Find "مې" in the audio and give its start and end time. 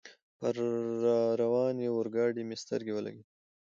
2.47-2.55